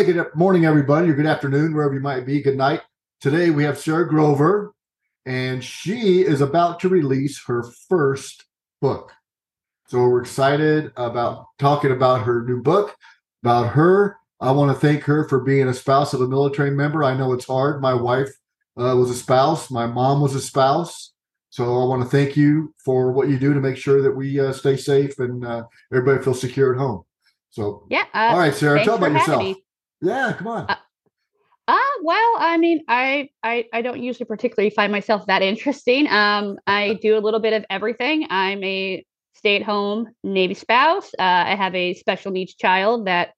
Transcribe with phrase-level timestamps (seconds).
[0.00, 2.40] Hey, good morning, everybody, or good afternoon, wherever you might be.
[2.40, 2.80] Good night.
[3.20, 4.72] Today we have Sara Grover,
[5.26, 8.46] and she is about to release her first
[8.80, 9.12] book.
[9.88, 12.96] So we're excited about talking about her new book,
[13.42, 14.16] about her.
[14.40, 17.04] I want to thank her for being a spouse of a military member.
[17.04, 17.82] I know it's hard.
[17.82, 18.30] My wife
[18.78, 21.12] uh, was a spouse, my mom was a spouse.
[21.50, 24.40] So I want to thank you for what you do to make sure that we
[24.40, 27.02] uh, stay safe and uh, everybody feels secure at home.
[27.50, 28.06] So yeah.
[28.14, 29.42] all right, Sara, tell about yourself.
[29.42, 29.62] Me.
[30.02, 30.66] Yeah, come on.
[30.68, 30.76] Uh,
[31.68, 36.08] uh, well, I mean, I, I I don't usually particularly find myself that interesting.
[36.08, 38.26] Um, I do a little bit of everything.
[38.30, 39.04] I'm a
[39.34, 41.12] stay-at-home Navy spouse.
[41.18, 43.30] Uh, I have a special needs child that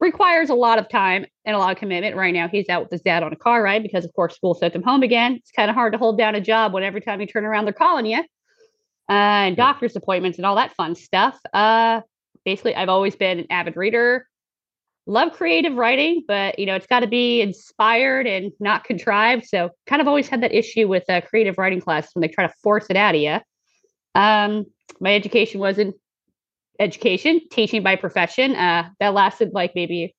[0.00, 2.16] requires a lot of time and a lot of commitment.
[2.16, 4.54] Right now, he's out with his dad on a car ride because, of course, school
[4.54, 5.34] sent him home again.
[5.34, 7.64] It's kind of hard to hold down a job when every time you turn around,
[7.64, 11.38] they're calling you, uh, and doctor's appointments and all that fun stuff.
[11.52, 12.00] Uh,
[12.44, 14.26] basically, I've always been an avid reader.
[15.06, 19.44] Love creative writing, but you know it's got to be inspired and not contrived.
[19.44, 22.46] So, kind of always had that issue with uh, creative writing class when they try
[22.46, 23.38] to force it out of you.
[24.14, 24.64] Um,
[25.00, 25.94] my education wasn't
[26.78, 28.54] education, teaching by profession.
[28.54, 30.14] Uh, that lasted like maybe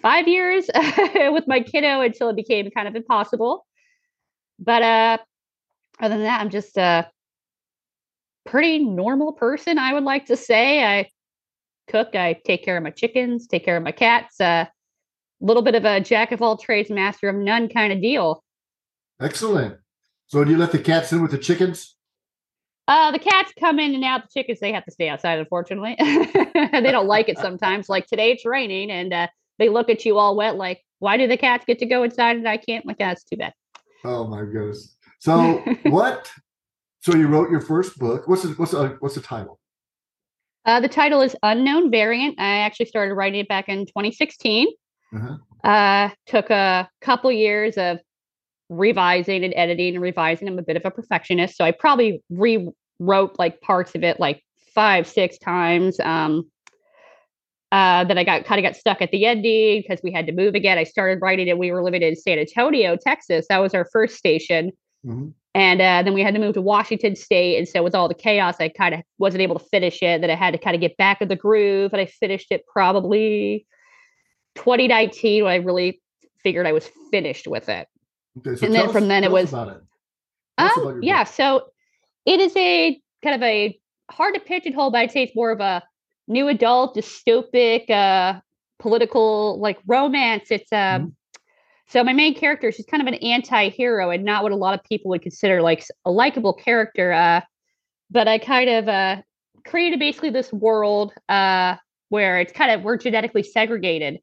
[0.00, 0.68] five years
[1.14, 3.66] with my kiddo until it became kind of impossible.
[4.58, 5.18] But uh,
[6.00, 7.08] other than that, I'm just a
[8.46, 10.84] pretty normal person, I would like to say.
[10.84, 11.08] I
[11.86, 14.40] cook, I take care of my chickens, take care of my cats.
[14.40, 14.64] A uh,
[15.40, 18.42] little bit of a jack of all trades, master of none kind of deal.
[19.20, 19.76] Excellent.
[20.28, 21.94] So, do you let the cats in with the chickens?
[22.88, 24.22] Uh, the cats come in and out.
[24.22, 25.96] The chickens they have to stay outside, unfortunately.
[25.98, 27.88] they don't like it sometimes.
[27.88, 29.28] Like today, it's raining, and uh,
[29.58, 30.56] they look at you all wet.
[30.56, 32.86] Like, why do the cats get to go inside and I can't?
[32.86, 33.54] Like, that's too bad.
[34.04, 34.96] Oh my goodness.
[35.18, 36.30] So what?
[37.00, 38.28] So you wrote your first book.
[38.28, 39.60] What's the, what's the, what's the title?
[40.66, 42.38] Uh, the title is Unknown Variant.
[42.40, 44.66] I actually started writing it back in 2016.
[45.14, 45.36] Uh-huh.
[45.62, 48.00] Uh, took a couple years of
[48.68, 50.48] revising and editing and revising.
[50.48, 54.42] I'm a bit of a perfectionist, so I probably rewrote like parts of it like
[54.74, 56.00] five, six times.
[56.00, 56.50] Um,
[57.70, 60.32] uh, then I got kind of got stuck at the ending because we had to
[60.32, 60.78] move again.
[60.78, 61.58] I started writing it.
[61.58, 63.46] We were living in San Antonio, Texas.
[63.48, 64.72] That was our first station.
[65.04, 65.28] Mm-hmm.
[65.56, 67.56] And uh, then we had to move to Washington State.
[67.56, 70.20] And so, with all the chaos, I kind of wasn't able to finish it.
[70.20, 71.94] That I had to kind of get back in the groove.
[71.94, 73.66] And I finished it probably
[74.56, 76.02] 2019 when I really
[76.42, 77.88] figured I was finished with it.
[78.36, 79.50] Okay, so and then us, from then it was.
[79.50, 79.80] It.
[80.58, 81.32] Um, yeah, book.
[81.32, 81.68] so
[82.26, 83.80] it is a kind of a
[84.10, 85.82] hard to pigeonhole, but I'd say it's more of a
[86.28, 88.40] new adult dystopic uh,
[88.78, 90.50] political like romance.
[90.50, 90.78] It's um.
[90.78, 91.06] Mm-hmm.
[91.88, 94.84] So my main character, she's kind of an anti-hero and not what a lot of
[94.84, 97.12] people would consider like a likable character.
[97.12, 97.42] Uh,
[98.10, 99.22] but I kind of uh,
[99.64, 101.76] created basically this world uh,
[102.08, 104.18] where it's kind of we're genetically segregated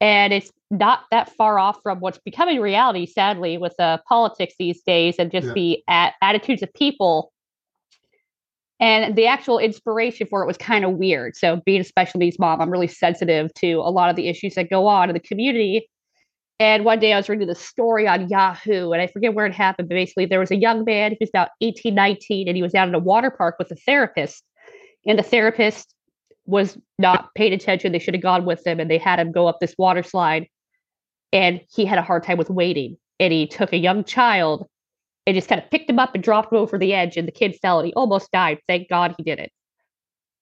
[0.00, 4.82] and it's not that far off from what's becoming reality sadly with uh, politics these
[4.82, 5.52] days and just yeah.
[5.52, 7.32] the a- attitudes of people
[8.78, 12.38] and the actual inspiration for it was kind of weird so being a special needs
[12.38, 15.20] mom i'm really sensitive to a lot of the issues that go on in the
[15.20, 15.88] community
[16.58, 19.52] and one day i was reading the story on yahoo and i forget where it
[19.52, 22.62] happened but basically there was a young man he was about 18 19 and he
[22.62, 24.44] was out in a water park with a therapist
[25.06, 25.94] and the therapist
[26.46, 27.92] was not paying attention.
[27.92, 30.48] They should have gone with him and they had him go up this water slide.
[31.32, 32.96] And he had a hard time with waiting.
[33.18, 34.68] And he took a young child
[35.26, 37.16] and just kind of picked him up and dropped him over the edge.
[37.16, 38.58] And the kid fell and he almost died.
[38.68, 39.50] Thank God he did it.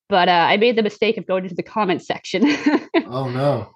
[0.08, 2.42] But uh, I made the mistake of going into the comment section.
[3.06, 3.70] oh, no.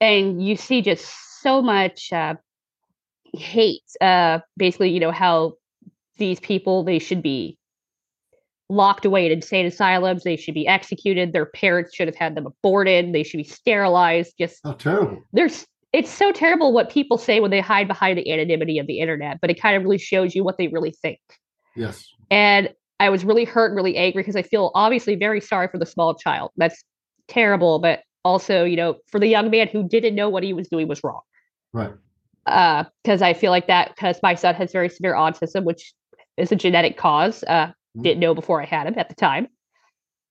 [0.00, 2.34] And you see just so much uh,
[3.34, 3.82] hate.
[4.00, 5.54] Uh, basically, you know, how
[6.18, 7.58] these people, they should be
[8.68, 10.24] locked away in insane asylums.
[10.24, 11.32] They should be executed.
[11.32, 13.12] Their parents should have had them aborted.
[13.12, 14.34] They should be sterilized.
[14.38, 15.22] Just oh, terrible.
[15.32, 18.98] There's it's so terrible what people say when they hide behind the anonymity of the
[18.98, 21.20] internet, but it kind of really shows you what they really think.
[21.76, 22.08] Yes.
[22.30, 25.84] And I was really hurt, really angry because I feel obviously very sorry for the
[25.84, 26.50] small child.
[26.56, 26.82] That's
[27.28, 30.68] terrible, but also, you know, for the young man who didn't know what he was
[30.68, 31.20] doing was wrong.
[31.72, 31.92] Right.
[32.46, 35.92] Uh, because I feel like that because my son has very severe autism, which
[36.36, 37.44] is a genetic cause.
[37.44, 38.04] Uh, Mm-hmm.
[38.04, 39.48] didn't know before I had him at the time.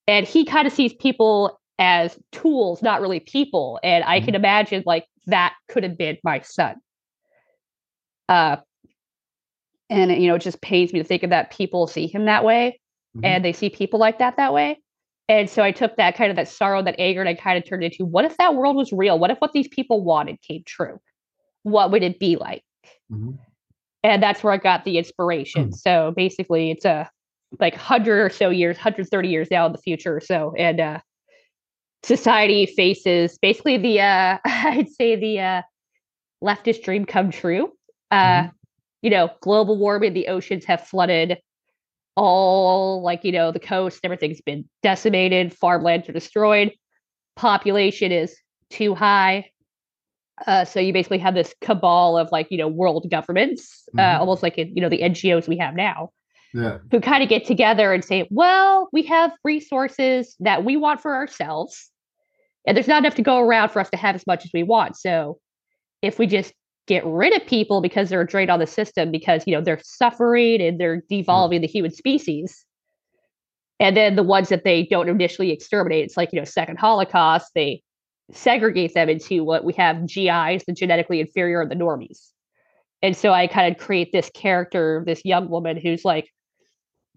[0.08, 3.80] And he kind of sees people as tools, not really people.
[3.84, 4.26] And I mm-hmm.
[4.26, 6.78] can imagine like that could have been my son.
[8.28, 8.58] Uh,
[9.92, 12.44] and you know, it just pains me to think of that people see him that
[12.44, 12.80] way,
[13.16, 13.26] mm-hmm.
[13.26, 14.82] and they see people like that that way.
[15.28, 17.68] And so I took that kind of that sorrow, that anger, and I kind of
[17.68, 19.20] turned it into what if that world was real?
[19.20, 21.00] What if what these people wanted came true?
[21.64, 22.64] What would it be like?
[23.12, 23.32] Mm-hmm.
[24.04, 25.70] And that's where I got the inspiration.
[25.70, 25.76] Mm.
[25.76, 27.10] So basically, it's a
[27.60, 31.00] like 100 or so years 130 years now in the future or so and uh
[32.04, 35.62] society faces basically the uh, I'd say the uh,
[36.44, 37.72] leftist dream come true.
[38.10, 38.50] Uh, mm-hmm.
[39.02, 41.38] You know, global warming, the oceans have flooded
[42.18, 46.70] all like you know the coast everything's been decimated farmlands are destroyed
[47.38, 48.36] population is
[48.70, 49.50] too high
[50.48, 54.16] uh, so you basically have this cabal of like you know world governments uh, mm-hmm.
[54.16, 56.10] uh, almost like you know the ngos we have now
[56.54, 56.78] yeah.
[56.90, 61.16] who kind of get together and say well we have resources that we want for
[61.16, 61.90] ourselves
[62.68, 64.64] and there's not enough to go around for us to have as much as we
[64.64, 65.40] want so
[66.02, 66.54] if we just
[66.88, 69.80] get rid of people because they're a drain on the system because you know they're
[69.84, 71.62] suffering and they're devolving mm.
[71.62, 72.66] the human species
[73.80, 77.52] and then the ones that they don't initially exterminate it's like you know second holocaust
[77.56, 77.82] they
[78.34, 82.30] segregate them into what we have gis the genetically inferior and the normies
[83.02, 86.30] and so i kind of create this character this young woman who's like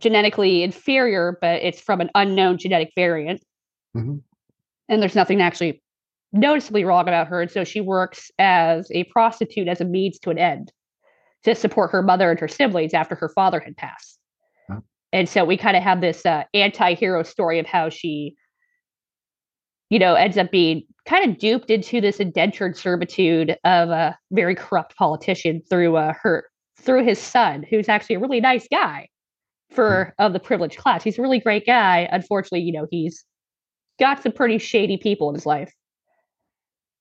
[0.00, 3.42] genetically inferior but it's from an unknown genetic variant
[3.96, 4.16] mm-hmm.
[4.88, 5.80] and there's nothing actually
[6.34, 7.40] noticeably wrong about her.
[7.40, 10.72] And so she works as a prostitute as a means to an end
[11.44, 14.18] to support her mother and her siblings after her father had passed.
[15.12, 18.34] And so we kind of have this uh, anti hero story of how she,
[19.88, 24.54] you know, ends up being kind of duped into this indentured servitude of a very
[24.54, 26.44] corrupt politician through uh, her
[26.80, 29.08] through his son, who's actually a really nice guy
[29.70, 31.02] for of the privileged class.
[31.02, 32.08] He's a really great guy.
[32.10, 33.24] Unfortunately, you know, he's
[33.98, 35.72] got some pretty shady people in his life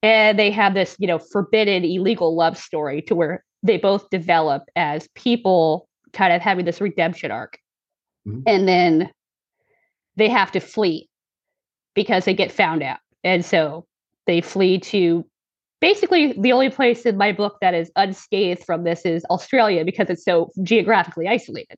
[0.04, 4.64] and they have this you know forbidden illegal love story to where they both develop
[4.76, 7.58] as people kind of having this redemption arc
[8.28, 8.42] mm-hmm.
[8.46, 9.10] and then
[10.16, 11.10] they have to flee
[11.96, 13.86] because they get found out and so
[14.28, 15.26] they flee to
[15.82, 20.10] basically the only place in my book that is unscathed from this is australia because
[20.10, 21.78] it's so geographically isolated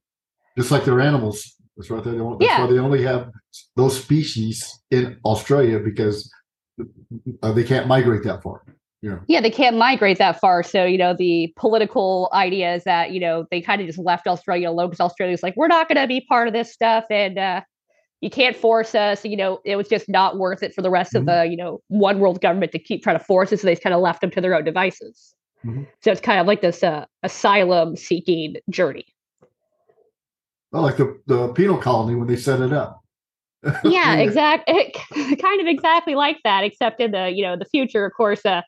[0.57, 2.03] just like their animals that's right.
[2.03, 2.63] They don't, that's yeah.
[2.63, 3.31] why they only have
[3.75, 6.31] those species in Australia because
[7.43, 8.61] uh, they can't migrate that far.
[9.01, 9.19] Yeah.
[9.27, 10.63] yeah, they can't migrate that far.
[10.63, 14.25] So, you know, the political idea is that, you know, they kind of just left
[14.25, 17.05] Australia alone because Australia's like, we're not going to be part of this stuff.
[17.11, 17.61] And uh,
[18.25, 19.23] you can't force us.
[19.23, 21.29] You know, it was just not worth it for the rest mm-hmm.
[21.29, 23.61] of the, you know, one world government to keep trying to force us.
[23.61, 25.35] So they kind of left them to their own devices.
[25.63, 25.83] Mm-hmm.
[26.01, 29.05] So it's kind of like this uh, asylum seeking journey.
[30.71, 33.05] Well, like the, the penal colony when they set it up
[33.83, 34.93] yeah, exactly.
[35.41, 38.05] kind of exactly like that, except in the you know the future.
[38.05, 38.61] Of course, uh,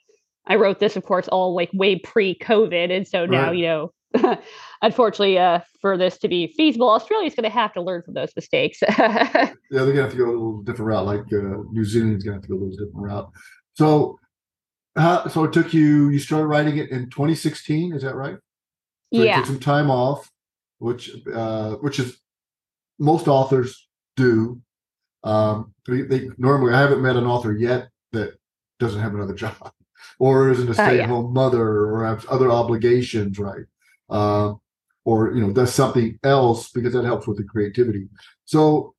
[0.46, 3.58] I wrote this, of course, all like way pre-COVID, and so now right.
[3.58, 3.92] you know,
[4.82, 8.32] unfortunately, uh, for this to be feasible, Australia's going to have to learn from those
[8.36, 8.80] mistakes.
[8.90, 11.06] yeah, they're going to have to go a little different route.
[11.06, 13.32] Like uh, New Zealand's going to have to go a little different route.
[13.76, 14.20] So,
[14.96, 16.10] how, so it took you.
[16.10, 17.94] You started writing it in 2016.
[17.94, 18.38] Is that right?
[19.14, 19.38] So yeah.
[19.38, 20.30] took some time off,
[20.80, 22.20] which uh, which is
[23.00, 24.62] most authors do
[25.24, 28.34] um, they, they, normally, I haven't met an author yet that
[28.80, 29.72] doesn't have another job
[30.20, 31.34] or isn't a stay-at-home uh, yeah.
[31.34, 33.66] mother or has other obligations, right?
[34.10, 34.54] Uh,
[35.08, 38.10] or you know does something else because that helps with the creativity.
[38.44, 38.94] So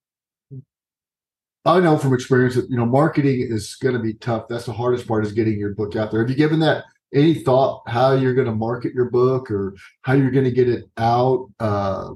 [1.66, 4.48] I know from experience that you know marketing is going to be tough.
[4.48, 6.20] That's the hardest part is getting your book out there.
[6.20, 6.84] Have you given that
[7.14, 10.70] any thought how you're going to market your book or how you're going to get
[10.70, 11.50] it out?
[11.60, 12.14] Uh,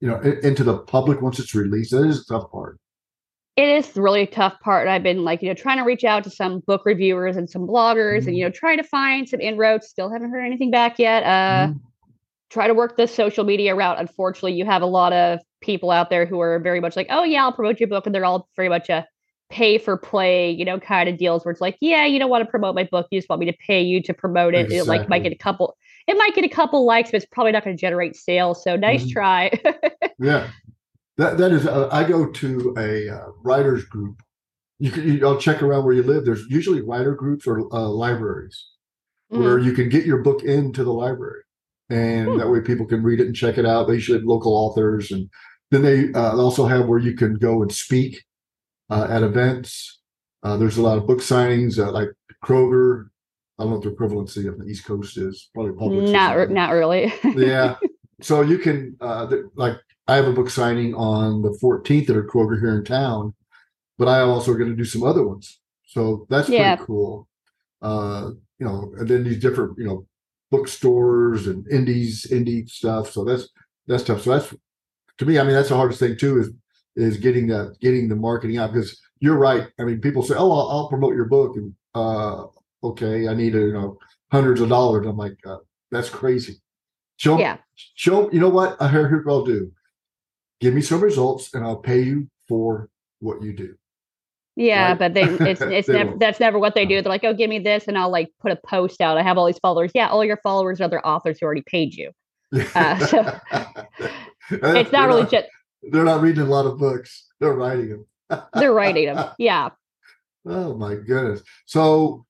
[0.00, 1.92] you know, into the public once it's released.
[1.92, 2.78] That is a tough part
[3.56, 4.88] it is really tough part.
[4.88, 7.68] I've been like, you know, trying to reach out to some book reviewers and some
[7.68, 8.28] bloggers mm-hmm.
[8.28, 9.86] and, you know, trying to find some inroads.
[9.86, 11.22] Still haven't heard anything back yet.
[11.22, 11.78] Uh, mm-hmm.
[12.54, 13.98] Try to work the social media route.
[13.98, 17.24] Unfortunately, you have a lot of people out there who are very much like, oh,
[17.24, 18.06] yeah, I'll promote your book.
[18.06, 19.04] And they're all very much a
[19.50, 22.44] pay for play, you know, kind of deals where it's like, yeah, you don't want
[22.44, 23.08] to promote my book.
[23.10, 24.66] You just want me to pay you to promote it.
[24.66, 24.78] Exactly.
[24.78, 27.50] It like might get a couple, it might get a couple likes, but it's probably
[27.50, 28.62] not going to generate sales.
[28.62, 29.10] So nice mm-hmm.
[29.10, 29.60] try.
[30.20, 30.48] yeah.
[31.16, 34.20] That that is, uh, I go to a uh, writers group.
[34.78, 36.24] You can, you, I'll check around where you live.
[36.24, 38.64] There's usually writer groups or uh, libraries
[39.32, 39.38] mm.
[39.38, 41.42] where you can get your book into the library,
[41.90, 42.38] and mm.
[42.38, 43.88] that way people can read it and check it out.
[43.88, 45.28] They should local authors, and
[45.70, 48.22] then they uh, also have where you can go and speak
[48.90, 50.00] uh, at events.
[50.42, 52.08] Uh, there's a lot of book signings, like
[52.44, 53.06] Kroger.
[53.58, 55.48] I don't know what the equivalency of the East Coast is.
[55.54, 56.10] Probably Publix.
[56.10, 57.12] Not, not really.
[57.36, 57.76] yeah.
[58.20, 58.96] So you can,
[59.54, 59.76] like
[60.06, 63.34] I have a book signing on the 14th at a Kroger here in town,
[63.96, 65.60] but I also going to do some other ones.
[65.86, 66.76] So that's yeah.
[66.76, 67.28] pretty cool.
[67.80, 70.06] Uh, you know, and then these different, you know,
[70.56, 73.10] bookstores and indies, indie stuff.
[73.10, 73.48] So that's
[73.86, 74.22] that's tough.
[74.22, 74.54] So that's
[75.18, 76.50] to me, I mean, that's the hardest thing too is
[76.96, 79.68] is getting that getting the marketing out because you're right.
[79.78, 82.46] I mean, people say, "Oh, I'll, I'll promote your book," and uh,
[82.82, 83.98] okay, I need you know
[84.30, 85.06] hundreds of dollars.
[85.06, 85.58] I'm like, uh,
[85.90, 86.60] that's crazy.
[87.16, 87.58] Show, yeah.
[87.94, 88.30] show.
[88.32, 88.80] You know what?
[88.80, 89.72] I heard what I'll do
[90.64, 92.88] give me some results and I'll pay you for
[93.20, 93.74] what you do.
[94.56, 94.98] Yeah, right?
[94.98, 97.02] but they it's it's never that's never what they do.
[97.02, 99.18] They're like, oh, give me this, and I'll like put a post out.
[99.18, 99.90] I have all these followers.
[99.94, 102.10] Yeah, all your followers are other authors who already paid you.
[102.74, 103.40] Uh, so
[104.50, 105.48] it's not really not, just.
[105.90, 107.26] They're not reading a lot of books.
[107.40, 107.88] They're writing
[108.28, 108.42] them.
[108.54, 109.30] they're writing them.
[109.38, 109.70] Yeah.
[110.46, 111.40] Oh my goodness.
[111.66, 112.26] So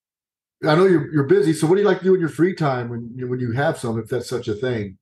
[0.64, 1.52] I know you're you're busy.
[1.52, 3.52] So what do you like to do in your free time when you, when you
[3.52, 4.98] have some, if that's such a thing?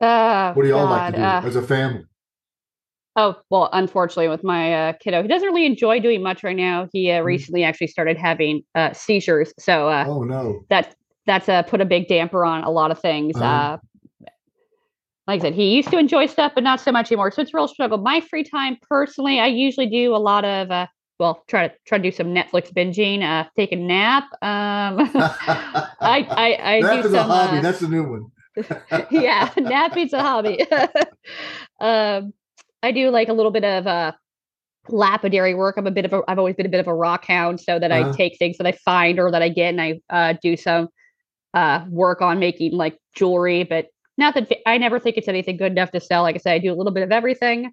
[0.00, 2.04] Uh, what do y'all like to do uh, as a family?
[3.18, 6.88] Oh well, unfortunately, with my uh, kiddo, he doesn't really enjoy doing much right now.
[6.92, 7.26] He uh, mm-hmm.
[7.26, 10.94] recently actually started having uh, seizures, so uh, oh no, that
[11.26, 13.34] that's uh, put a big damper on a lot of things.
[13.34, 13.44] Uh-huh.
[13.44, 13.78] Uh,
[15.26, 17.32] like I said, he used to enjoy stuff, but not so much anymore.
[17.32, 17.98] So it's a real struggle.
[17.98, 20.86] My free time, personally, I usually do a lot of uh,
[21.18, 24.26] well, try to try to do some Netflix binging, uh, take a nap.
[24.42, 25.10] Um,
[26.00, 27.58] I I, I nap do is some, a hobby.
[27.58, 28.30] Uh, That's a new one.
[29.10, 30.64] yeah, napping's a hobby.
[31.80, 32.32] um,
[32.82, 34.12] I do like a little bit of uh,
[34.88, 35.76] lapidary work.
[35.76, 36.22] I'm a bit of a.
[36.28, 38.10] I've always been a bit of a rock hound, so that uh-huh.
[38.10, 40.88] I take things that I find or that I get, and I uh, do some
[41.54, 43.64] uh, work on making like jewelry.
[43.64, 46.22] But not that I never think it's anything good enough to sell.
[46.22, 47.66] Like I said, I do a little bit of everything.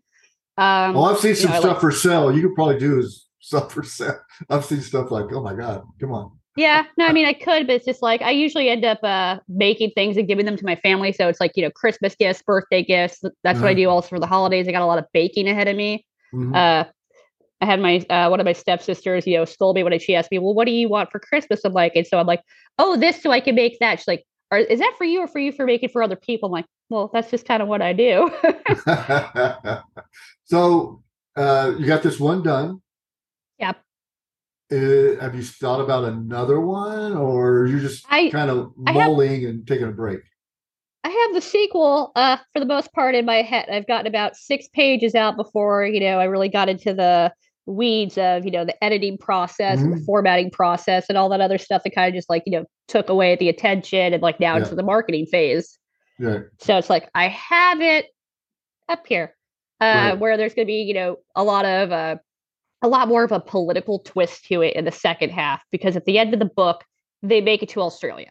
[0.58, 2.36] Um, well, I've seen some know, stuff like, for sale.
[2.36, 4.20] You could probably do is stuff for sale.
[4.50, 6.32] I've seen stuff like, oh my god, come on.
[6.56, 9.40] Yeah, no, I mean I could, but it's just like I usually end up uh
[9.50, 11.12] making things and giving them to my family.
[11.12, 13.20] So it's like you know Christmas gifts, birthday gifts.
[13.22, 13.62] That's mm-hmm.
[13.64, 13.80] what I mm-hmm.
[13.82, 14.68] do also for the holidays.
[14.68, 16.06] I got a lot of baking ahead of me.
[16.34, 16.56] Mm-hmm.
[16.56, 16.86] Uh,
[17.62, 20.32] I had my uh, one of my stepsisters, you know, scold me when she asked
[20.32, 22.42] me, "Well, what do you want for Christmas?" I'm like, and so I'm like,
[22.78, 25.40] "Oh, this so I can make that." She's like, "Is that for you or for
[25.40, 27.94] you for making for other people?" I'm like, "Well, that's just kind of what I
[27.94, 28.30] do."
[30.46, 31.02] so
[31.36, 32.82] uh, you got this one done.
[34.76, 39.50] Uh, have you thought about another one, or you're just I, kind of mulling have,
[39.50, 40.20] and taking a break?
[41.06, 43.70] I have the sequel uh, for the most part in my head.
[43.70, 47.32] I've gotten about six pages out before you know I really got into the
[47.68, 49.86] weeds of you know the editing process mm-hmm.
[49.86, 50.06] and the mm-hmm.
[50.06, 53.08] formatting process and all that other stuff that kind of just like you know took
[53.08, 54.64] away the attention and like now yeah.
[54.64, 55.78] into the marketing phase.
[56.20, 56.40] Yeah.
[56.60, 58.08] So it's like I have it
[58.90, 59.36] up here,
[59.80, 60.20] uh, right.
[60.20, 62.16] where there's going to be you know a lot of uh,
[62.82, 66.06] a lot more of a political twist to it in the second half because at
[66.06, 66.84] the end of the book,
[67.24, 68.30] they make it to Australia.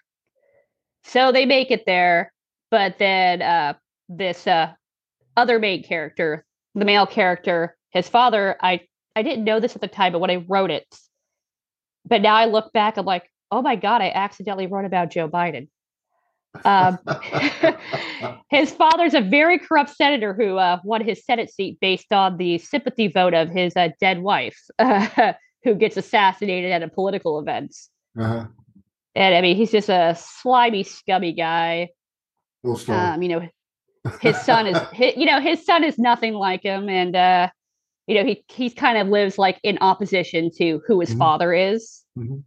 [1.05, 2.33] So they make it there,
[2.71, 3.75] but then uh,
[4.09, 4.73] this uh,
[5.37, 8.81] other main character, the male character, his father, I
[9.17, 10.87] I didn't know this at the time, but when I wrote it,
[12.05, 15.29] but now I look back, I'm like, oh my god, I accidentally wrote about Joe
[15.29, 15.69] Biden.
[16.65, 16.99] Um,
[18.51, 22.59] his father's a very corrupt senator who uh, won his Senate seat based on the
[22.59, 25.33] sympathy vote of his uh, dead wife, uh,
[25.65, 27.75] who gets assassinated at a political event.
[28.19, 28.47] Uh-huh.
[29.15, 31.91] And I mean, he's just a slimy, scummy guy.
[32.65, 33.49] Um, you know,
[34.21, 37.49] his son is, his, you know, his son is nothing like him, and uh,
[38.07, 41.19] you know, he he kind of lives like in opposition to who his mm-hmm.
[41.19, 42.03] father is.
[42.19, 42.39] Mm-hmm.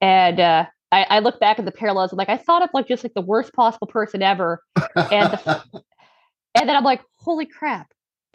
[0.00, 0.66] And uh,
[0.96, 3.12] I, I look back at the parallels and like I thought of like just like
[3.12, 5.62] the worst possible person ever, and the,
[6.54, 7.92] and then I'm like, holy crap.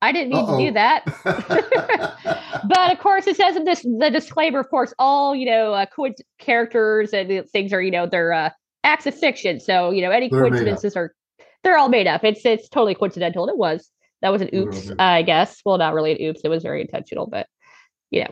[0.00, 0.58] I didn't need Uh-oh.
[0.58, 1.04] to do that.
[2.68, 4.60] but of course, it says in this the disclaimer.
[4.60, 8.50] Of course, all you know, uh, co- characters and things are you know they're uh,
[8.84, 9.58] acts of fiction.
[9.58, 11.12] So you know, any they're coincidences are
[11.64, 12.22] they're all made up.
[12.22, 13.90] It's it's totally coincidental, and it was
[14.22, 15.60] that was an oops, uh, I guess.
[15.64, 16.42] Well, not really an oops.
[16.44, 17.48] It was very intentional, but
[18.12, 18.30] you know,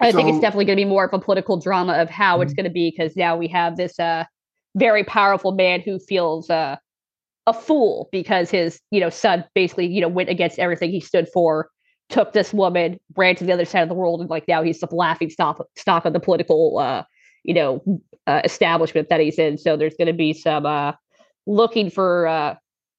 [0.00, 2.34] I so, think it's definitely going to be more of a political drama of how
[2.34, 2.42] mm-hmm.
[2.42, 4.24] it's going to be because now we have this uh,
[4.76, 6.76] very powerful man who feels uh,
[7.46, 11.28] a fool because his you know son basically you know went against everything he stood
[11.32, 11.68] for,
[12.08, 14.80] took this woman, ran to the other side of the world, and like now he's
[14.80, 17.02] the laughing stock stock of the political uh,
[17.44, 17.82] you know
[18.26, 19.58] uh, establishment that he's in.
[19.58, 20.92] So there's going to be some uh,
[21.46, 22.54] looking for uh,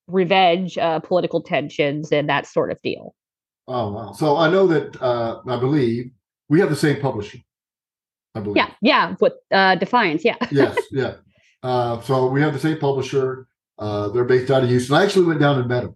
[0.08, 3.16] revenge, uh, political tensions, and that sort of deal.
[3.68, 4.12] Oh wow!
[4.14, 6.12] So I know that uh, I believe
[6.50, 7.40] we have the same publisher.
[8.36, 8.58] I believe.
[8.58, 10.36] Yeah, yeah, with uh, Defiance, yeah.
[10.52, 11.16] yes, yeah.
[11.64, 13.48] Uh, so we have the same publisher.
[13.80, 14.96] Uh, they're based out of Houston.
[14.96, 15.96] I actually went down and met them.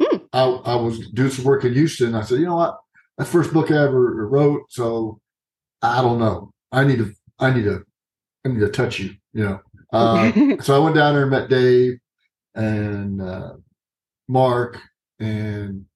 [0.00, 0.28] Mm.
[0.32, 2.14] I, I was doing some work in Houston.
[2.14, 2.78] I said, you know what?
[3.18, 4.62] That first book I ever wrote.
[4.70, 5.20] So
[5.80, 6.52] I don't know.
[6.70, 7.12] I need to.
[7.38, 7.82] I need to.
[8.44, 9.14] I need to touch you.
[9.32, 9.60] You know.
[9.92, 11.98] Uh, so I went down there and met Dave
[12.54, 13.54] and uh,
[14.28, 14.80] Mark
[15.18, 15.86] and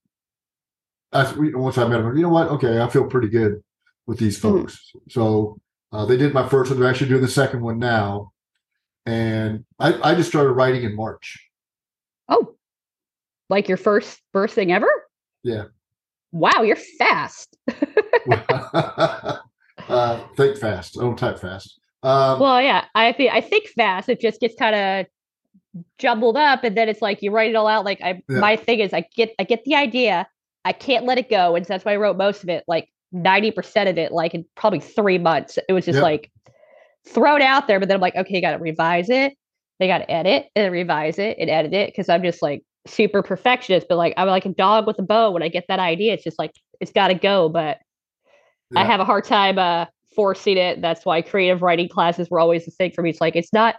[1.17, 2.49] I, once I met them, you know what?
[2.49, 3.63] Okay, I feel pretty good
[4.07, 4.49] with these hmm.
[4.49, 4.75] folks.
[4.97, 5.11] Mm-hmm.
[5.11, 5.59] So
[5.93, 6.81] uh, they did my first one.
[6.81, 8.33] They're actually doing the second one now,
[9.05, 11.43] and I, I just started writing in March.
[12.29, 12.55] Oh,
[13.49, 14.89] like your first first thing ever?
[15.43, 15.65] Yeah.
[16.33, 17.57] Wow, you're fast.
[18.29, 19.39] uh,
[20.37, 20.99] think fast.
[20.99, 21.81] I don't type fast.
[22.03, 24.09] Um, well, yeah, I think I think fast.
[24.09, 25.07] It just gets kind of
[25.99, 27.85] jumbled up, and then it's like you write it all out.
[27.85, 28.39] Like I, yeah.
[28.39, 30.29] my thing is, I get I get the idea,
[30.67, 31.55] I can't let it go.
[31.55, 34.45] And so that's why I wrote most of it like 90% of it like in
[34.57, 35.61] probably three months.
[35.69, 36.03] It was just yep.
[36.03, 36.33] like
[37.09, 39.35] thrown out there, but then I'm like, okay, got to revise it.
[39.79, 43.23] They got to edit and revise it and edit it because I'm just like super
[43.23, 43.87] perfectionist.
[43.89, 45.31] But like I'm like a dog with a bow.
[45.31, 47.49] When I get that idea, it's just like it's got to go.
[47.49, 47.79] But
[48.73, 48.81] yeah.
[48.81, 49.85] I have a hard time uh,
[50.17, 50.83] forcing it.
[50.83, 53.11] That's why creative writing classes were always the thing for me.
[53.11, 53.77] It's like it's not.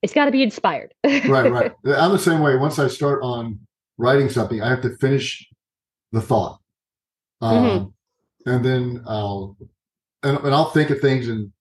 [0.00, 0.94] It's got to be inspired.
[1.04, 1.72] right, right.
[1.86, 2.56] I'm the same way.
[2.56, 3.58] Once I start on
[3.98, 5.48] writing something, I have to finish
[6.14, 6.60] the thought,
[7.40, 8.50] um, mm-hmm.
[8.50, 9.56] and then I'll
[10.22, 11.52] and, and I'll think of things and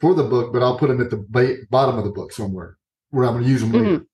[0.00, 2.76] for the book, but I'll put them at the ba- bottom of the book somewhere
[3.10, 4.04] where I'm going to use them later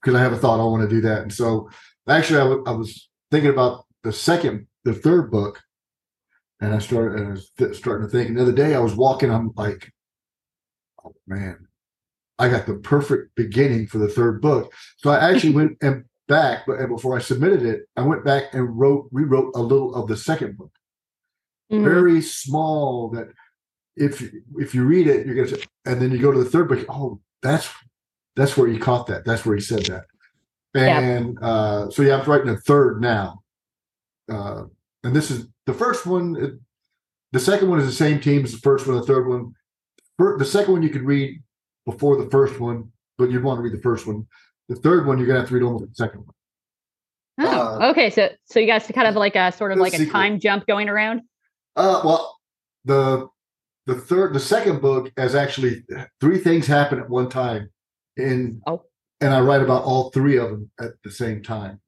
[0.00, 0.16] because mm-hmm.
[0.16, 1.22] I have a thought I want to do that.
[1.22, 1.68] And so,
[2.08, 5.62] actually, I, w- I was thinking about the second, the third book,
[6.60, 8.28] and I started and I was th- starting to think.
[8.28, 9.30] And the other day, I was walking.
[9.30, 9.92] I'm like,
[11.04, 11.66] oh man,
[12.38, 14.72] I got the perfect beginning for the third book.
[14.98, 18.78] So I actually went and back, but before I submitted it, I went back and
[18.78, 20.72] wrote rewrote a little of the second book.
[21.72, 21.84] Mm-hmm.
[21.84, 23.28] Very small that
[23.96, 24.22] if
[24.58, 26.84] if you read it, you're gonna say, and then you go to the third book.
[26.88, 27.68] Oh, that's
[28.34, 29.24] that's where he caught that.
[29.24, 30.04] That's where he said that.
[30.74, 31.48] And yeah.
[31.48, 33.42] uh, so yeah, I'm writing a third now.
[34.30, 34.64] Uh,
[35.04, 36.60] and this is the first one.
[37.32, 38.96] The second one is the same team as the first one.
[38.96, 39.54] The third one,
[40.18, 41.42] the second one you could read
[41.84, 44.26] before the first one, but you'd want to read the first one.
[44.68, 46.34] The third one you're gonna have to read almost the second one.
[47.38, 48.10] Oh, uh, okay.
[48.10, 50.88] So so you guys kind of like a sort of like a time jump going
[50.88, 51.22] around.
[51.76, 52.36] Uh, well,
[52.86, 53.28] the
[53.86, 55.84] the third the second book has actually
[56.20, 57.70] three things happen at one time
[58.16, 58.82] in oh.
[59.20, 61.80] and i write about all three of them at the same time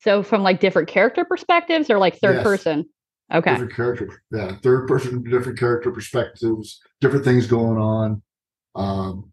[0.00, 2.44] so from like different character perspectives or like third yes.
[2.44, 2.84] person
[3.32, 8.22] okay different character yeah third person different character perspectives different things going on
[8.74, 9.32] um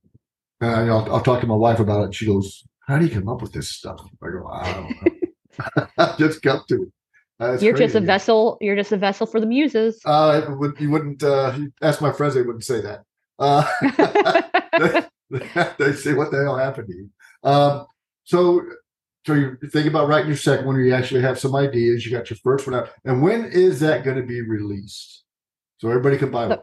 [0.62, 3.12] and I, will I'll talk to my wife about it she goes how do you
[3.12, 6.90] come up with this stuff i go i don't know i just got to it
[7.40, 7.78] you're crazy.
[7.78, 8.58] just a vessel.
[8.62, 10.00] You're just a vessel for the muses.
[10.06, 10.42] Uh,
[10.80, 13.04] you wouldn't uh, ask my friends; they wouldn't say that.
[13.38, 13.66] Uh,
[15.30, 17.10] they, they, say, "What the hell happened to you?"
[17.44, 17.88] Um,
[18.24, 18.62] so,
[19.28, 22.06] so you think about writing your second one, or you actually have some ideas.
[22.06, 25.24] You got your first one out, and when is that going to be released?
[25.80, 26.60] So everybody can buy one.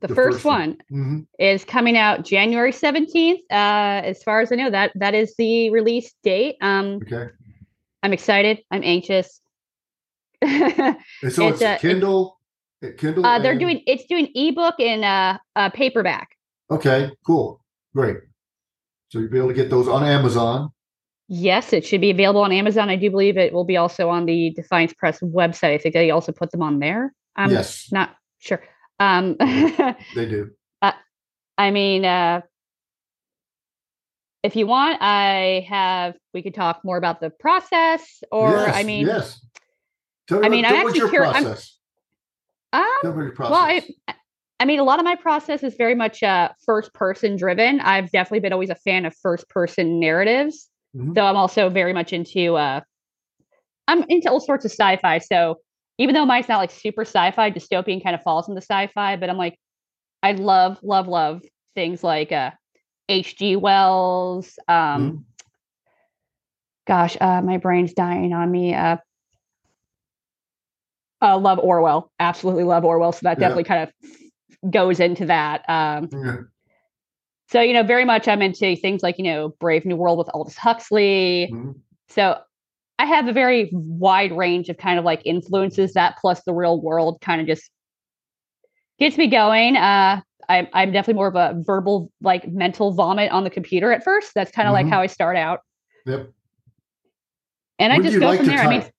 [0.00, 1.20] The, the first, first, one, one mm-hmm.
[1.38, 3.40] is coming out January seventeenth.
[3.50, 6.56] Uh, as far as I know, that that is the release date.
[6.62, 7.30] Um, okay.
[8.02, 8.60] I'm excited.
[8.70, 9.40] I'm anxious
[10.44, 12.38] so it's, it's Kindle.
[12.96, 13.26] Kindle.
[13.26, 16.30] Uh, they're doing it's doing ebook and uh, uh, paperback.
[16.70, 17.62] Okay, cool,
[17.94, 18.16] great.
[19.10, 20.70] So you'll be able to get those on Amazon.
[21.28, 22.88] Yes, it should be available on Amazon.
[22.88, 25.74] I do believe it will be also on the Defiance Press website.
[25.74, 27.12] I think they also put them on there.
[27.36, 27.92] I'm yes.
[27.92, 28.62] not sure.
[29.00, 29.36] Um,
[30.14, 30.50] they do.
[30.80, 30.92] Uh,
[31.58, 32.42] I mean, uh,
[34.44, 36.14] if you want, I have.
[36.32, 39.44] We could talk more about the process, or yes, I mean, yes.
[40.28, 41.78] Tell I mean, I'm actually curious.
[42.72, 43.82] Um, well, I,
[44.60, 47.80] I mean, a lot of my process is very much uh, first person driven.
[47.80, 51.14] I've definitely been always a fan of first person narratives, mm-hmm.
[51.14, 52.56] though I'm also very much into.
[52.56, 52.82] Uh,
[53.88, 55.18] I'm into all sorts of sci-fi.
[55.18, 55.56] So
[55.98, 59.16] even though mine's not like super sci-fi, dystopian kind of falls into sci-fi.
[59.16, 59.58] But I'm like,
[60.22, 61.42] I love, love, love
[61.74, 62.50] things like uh,
[63.08, 63.56] H.G.
[63.56, 64.58] Wells.
[64.68, 65.16] Um, mm-hmm.
[66.86, 68.74] Gosh, uh, my brain's dying on me.
[68.74, 68.96] Uh,
[71.22, 72.10] uh, love Orwell.
[72.18, 73.12] Absolutely love Orwell.
[73.12, 73.40] So that yeah.
[73.40, 75.68] definitely kind of goes into that.
[75.68, 76.36] Um, yeah.
[77.48, 80.30] So, you know, very much I'm into things like, you know, Brave New World with
[80.32, 81.50] Aldous Huxley.
[81.52, 81.72] Mm-hmm.
[82.08, 82.38] So
[83.00, 86.80] I have a very wide range of kind of like influences that plus the real
[86.80, 87.70] world kind of just
[88.98, 89.76] gets me going.
[89.76, 94.04] Uh, I, I'm definitely more of a verbal, like mental vomit on the computer at
[94.04, 94.34] first.
[94.34, 94.86] That's kind of mm-hmm.
[94.86, 95.60] like how I start out.
[96.04, 96.30] Yep.
[97.78, 98.58] And when I just go like from there.
[98.58, 98.66] Type?
[98.66, 98.90] I mean,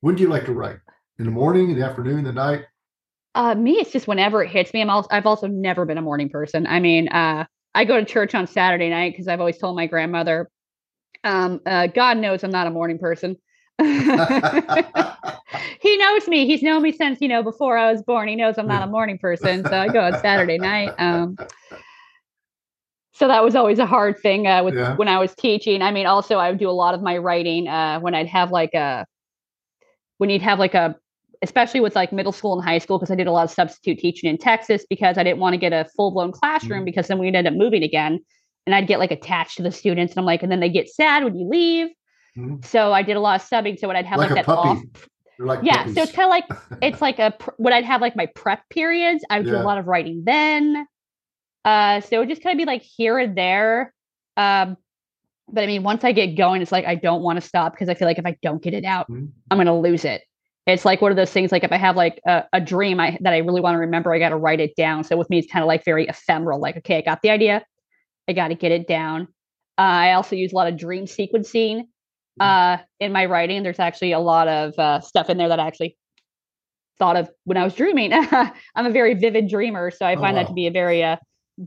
[0.00, 0.78] when do you like to write?
[1.18, 2.64] in the morning, in the afternoon, the night?
[3.34, 4.80] Uh, me, it's just whenever it hits me.
[4.80, 6.66] I'm also, I've also never been a morning person.
[6.66, 9.86] I mean, uh, I go to church on Saturday night because I've always told my
[9.86, 10.50] grandmother,
[11.24, 13.36] um, uh, God knows I'm not a morning person.
[13.82, 13.86] he
[15.96, 16.46] knows me.
[16.46, 18.28] He's known me since, you know, before I was born.
[18.28, 19.64] He knows I'm not a morning person.
[19.64, 20.94] So I go on Saturday night.
[20.98, 21.36] Um,
[23.12, 24.96] so that was always a hard thing uh, with yeah.
[24.96, 25.82] when I was teaching.
[25.82, 28.50] I mean, also I would do a lot of my writing uh, when I'd have
[28.50, 29.06] like a
[30.18, 30.96] when you'd have like a
[31.42, 33.98] especially with like middle school and high school, because I did a lot of substitute
[33.98, 36.84] teaching in Texas because I didn't want to get a full blown classroom mm-hmm.
[36.84, 38.20] because then we'd end up moving again.
[38.66, 40.12] And I'd get like attached to the students.
[40.12, 41.88] And I'm like, and then they get sad when you leave.
[42.36, 42.62] Mm-hmm.
[42.62, 43.78] So I did a lot of subbing.
[43.78, 44.78] So when I'd have like, like that off.
[45.38, 45.78] Like yeah.
[45.78, 45.94] Puppies.
[45.94, 49.24] So it's kind of like, it's like a, when I'd have like my prep periods,
[49.28, 49.54] I would yeah.
[49.54, 50.86] do a lot of writing then.
[51.64, 53.92] Uh, so it would just kind of be like here and there.
[54.36, 54.76] Um,
[55.48, 57.88] but I mean, once I get going, it's like I don't want to stop because
[57.88, 59.26] I feel like if I don't get it out, mm-hmm.
[59.50, 60.22] I'm going to lose it.
[60.66, 63.18] it's like one of those things like if i have like a, a dream I,
[63.20, 65.38] that i really want to remember i got to write it down so with me
[65.38, 67.64] it's kind of like very ephemeral like okay i got the idea
[68.28, 69.22] i got to get it down
[69.78, 72.42] uh, i also use a lot of dream sequencing mm-hmm.
[72.42, 75.66] uh, in my writing there's actually a lot of uh, stuff in there that i
[75.66, 75.96] actually
[76.98, 78.12] thought of when i was dreaming
[78.74, 80.42] i'm a very vivid dreamer so i oh, find wow.
[80.42, 81.16] that to be a very uh,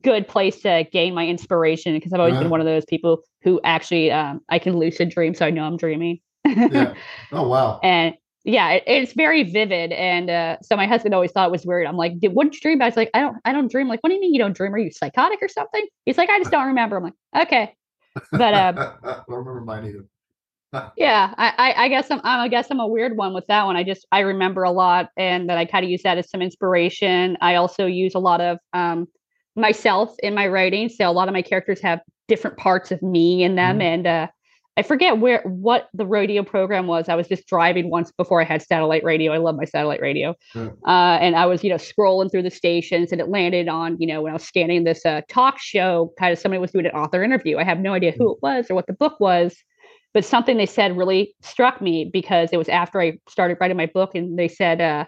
[0.01, 2.49] good place to gain my inspiration because i've always been uh-huh.
[2.49, 5.77] one of those people who actually um, i can lucid dream so i know i'm
[5.77, 6.93] dreaming yeah.
[7.31, 7.79] Oh wow.
[7.83, 8.15] And
[8.45, 9.91] yeah, it, it's very vivid.
[9.91, 11.87] And uh, so my husband always thought it was weird.
[11.87, 12.85] I'm like, what did you dream about?
[12.85, 13.87] I was like, I don't, I don't dream.
[13.87, 14.73] Like, what do you mean you don't dream?
[14.73, 15.85] Are you psychotic or something?
[16.05, 16.97] He's like, I just don't remember.
[16.97, 17.13] I'm like,
[17.47, 17.75] okay.
[18.31, 20.91] But uh, I don't remember mine either.
[20.97, 23.75] yeah, I, I, I guess I'm, I guess I'm a weird one with that one.
[23.75, 26.41] I just, I remember a lot, and that I kind of use that as some
[26.41, 27.37] inspiration.
[27.41, 29.07] I also use a lot of um,
[29.55, 30.89] myself in my writing.
[30.89, 33.81] So a lot of my characters have different parts of me in them, mm-hmm.
[33.81, 34.27] and uh,
[34.77, 37.07] I forget where what the radio program was.
[37.07, 39.31] I was just driving once before I had satellite radio.
[39.31, 40.69] I love my satellite radio, yeah.
[40.85, 44.07] uh, and I was you know scrolling through the stations, and it landed on you
[44.07, 46.13] know when I was scanning this uh, talk show.
[46.19, 47.57] Kind of somebody was doing an author interview.
[47.57, 49.55] I have no idea who it was or what the book was,
[50.13, 53.85] but something they said really struck me because it was after I started writing my
[53.85, 55.05] book, and they said, uh,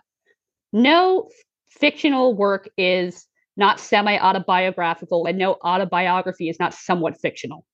[0.71, 1.27] "No
[1.69, 3.25] fictional work is
[3.57, 7.65] not semi autobiographical, and no autobiography is not somewhat fictional."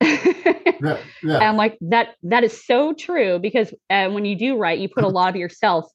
[0.02, 1.38] yeah, yeah.
[1.38, 5.04] And like that, that is so true because uh, when you do write, you put
[5.04, 5.86] a lot of yourself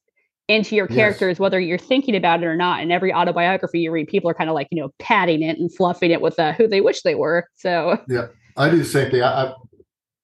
[0.47, 1.39] into your characters, yes.
[1.39, 2.81] whether you're thinking about it or not.
[2.81, 5.73] And every autobiography you read, people are kind of like, you know, padding it and
[5.73, 7.47] fluffing it with uh, who they wish they were.
[7.55, 9.21] So, yeah, I do the same thing.
[9.21, 9.53] I, I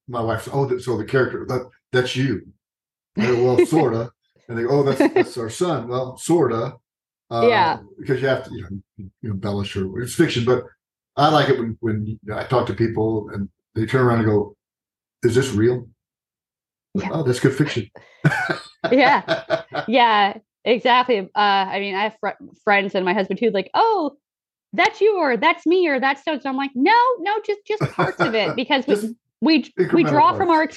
[0.07, 2.41] my wife's, oh, so the character, that that's you.
[3.17, 4.11] Go, well, sorta.
[4.47, 5.87] and they go, oh, that's, that's our son.
[5.87, 6.73] Well, sorta.
[7.29, 7.79] Uh, yeah.
[7.99, 10.63] Because you have to, you know, you embellish or it's fiction, but
[11.15, 14.19] I like it when, when you know, I talk to people and they turn around
[14.19, 14.55] and go,
[15.23, 15.87] "Is this real?"
[16.93, 17.09] Yeah.
[17.11, 17.89] Oh, that's good fiction.
[18.91, 21.19] yeah, yeah, exactly.
[21.19, 23.51] Uh, I mean, I have fr- friends and my husband too.
[23.51, 24.17] Like, oh,
[24.73, 26.39] that's you or that's me or that's so.
[26.39, 30.33] So I'm like, no, no, just just parts of it because we we we draw
[30.33, 30.37] parts.
[30.37, 30.69] from our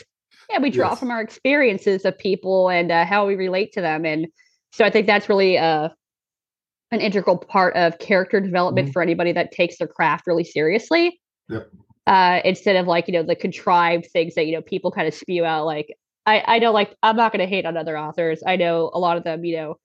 [0.50, 0.98] yeah we draw yes.
[0.98, 4.26] from our experiences of people and uh, how we relate to them, and
[4.72, 5.88] so I think that's really uh
[6.92, 8.92] an integral part of character development mm-hmm.
[8.92, 11.20] for anybody that takes their craft really seriously.
[11.48, 11.70] Yep
[12.10, 15.14] uh, instead of like you know the contrived things that you know people kind of
[15.14, 15.64] spew out.
[15.64, 15.96] Like
[16.26, 18.42] I I know like I'm not going to hate on other authors.
[18.44, 19.78] I know a lot of them you know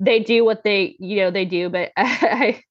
[0.00, 2.62] they do what they you know they do, but I.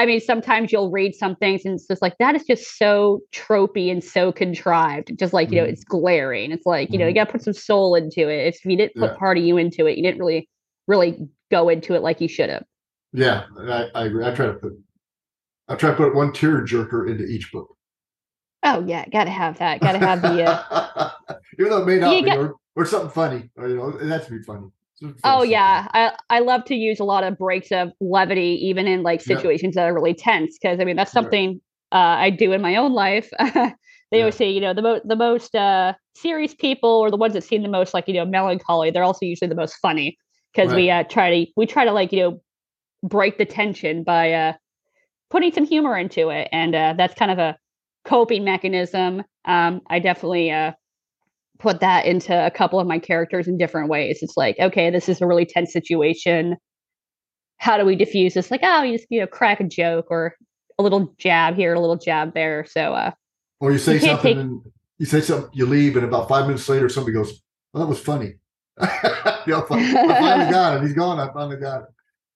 [0.00, 3.18] I mean, sometimes you'll read some things and it's just like that is just so
[3.34, 5.10] tropey and so contrived.
[5.18, 5.72] Just like, you know, mm-hmm.
[5.72, 6.52] it's glaring.
[6.52, 7.18] It's like, you know, you mm-hmm.
[7.22, 8.54] gotta put some soul into it.
[8.54, 9.16] If you didn't put yeah.
[9.18, 10.48] part of you into it, you didn't really,
[10.86, 11.18] really
[11.50, 12.62] go into it like you should have.
[13.12, 14.24] Yeah, I, I agree.
[14.24, 14.74] I try to put
[15.66, 17.76] I try to put one tear jerker into each book.
[18.62, 19.80] Oh yeah, gotta have that.
[19.80, 20.44] Gotta have the.
[20.44, 21.10] Uh,
[21.58, 24.08] Even though it may not be, got, or, or, something funny, or, you know, it
[24.08, 24.68] has to be funny.
[25.22, 29.02] Oh yeah, I I love to use a lot of breaks of levity, even in
[29.02, 31.60] like situations that are really tense, because I mean that's something
[31.92, 33.30] uh, I do in my own life.
[33.38, 33.72] they
[34.10, 34.18] yeah.
[34.18, 37.44] always say, you know, the most the most uh, serious people, or the ones that
[37.44, 40.18] seem the most like you know melancholy, they're also usually the most funny
[40.52, 40.76] because right.
[40.76, 42.40] we uh, try to we try to like you know
[43.04, 44.52] break the tension by uh,
[45.30, 47.56] putting some humor into it, and uh, that's kind of a
[48.08, 49.22] coping mechanism.
[49.44, 50.72] Um, I definitely uh,
[51.58, 54.20] put that into a couple of my characters in different ways.
[54.22, 56.56] It's like, okay, this is a really tense situation.
[57.58, 58.50] How do we diffuse this?
[58.50, 60.36] Like, oh, you just you know crack a joke or
[60.78, 62.64] a little jab here, a little jab there.
[62.70, 63.10] So, uh,
[63.60, 64.36] or you say you something, take...
[64.36, 64.62] and
[64.98, 67.42] you say something, you leave, and about five minutes later, somebody goes,
[67.72, 68.34] "Well, that was funny."
[68.80, 69.92] you know, I finally
[70.52, 70.82] got it.
[70.82, 71.18] He's gone.
[71.18, 71.88] I finally got it.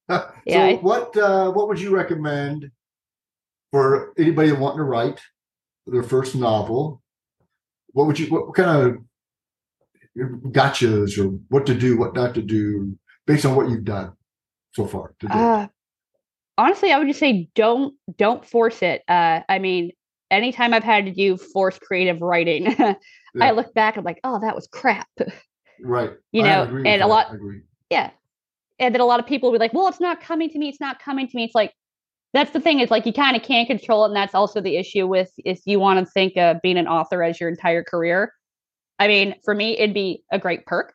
[0.11, 2.71] so, yeah, what uh, what would you recommend
[3.71, 5.21] for anybody wanting to write
[5.87, 7.03] their first novel,
[7.89, 8.99] what would you what kind of
[10.53, 14.13] gotchas or what to do, what not to do, based on what you've done
[14.73, 15.35] so far today?
[15.35, 15.67] Uh,
[16.59, 19.03] honestly, I would just say don't don't force it.
[19.09, 19.93] Uh, I mean,
[20.31, 22.95] anytime I've had to do forced creative writing, yeah.
[23.41, 25.09] I look back and I'm like, oh, that was crap.
[25.81, 26.11] Right.
[26.33, 27.09] You know, and a that.
[27.09, 27.35] lot.
[27.91, 28.11] Yeah.
[28.79, 30.69] And then a lot of people will be like, well, it's not coming to me.
[30.69, 31.45] It's not coming to me.
[31.45, 31.73] It's like,
[32.33, 34.77] that's the thing is like you kind of can't control it and that's also the
[34.77, 38.33] issue with if you want to think of being an author as your entire career.
[38.99, 40.95] I mean for me it'd be a great perk